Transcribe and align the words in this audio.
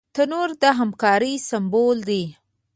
تنور 0.15 0.49
د 0.61 0.63
همکارۍ 0.79 1.33
سمبول 1.49 1.97
دی 2.09 2.23